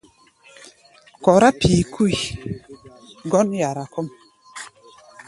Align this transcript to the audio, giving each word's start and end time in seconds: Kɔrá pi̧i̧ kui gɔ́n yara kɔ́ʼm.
Kɔrá 1.23 1.49
pi̧i̧ 1.59 1.83
kui 1.93 2.13
gɔ́n 3.29 3.47
yara 3.59 3.83
kɔ́ʼm. 3.93 4.07